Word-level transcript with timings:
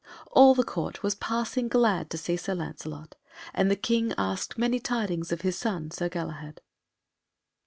All 0.31 0.55
the 0.55 0.63
Court 0.63 1.03
was 1.03 1.13
passing 1.13 1.67
glad 1.67 2.09
to 2.09 2.17
see 2.17 2.35
Sir 2.35 2.55
Lancelot, 2.55 3.13
and 3.53 3.69
the 3.69 3.75
King 3.75 4.13
asked 4.17 4.57
many 4.57 4.79
tidings 4.79 5.31
of 5.31 5.41
his 5.41 5.59
son 5.59 5.91
Sir 5.91 6.09
Galahad. 6.09 6.59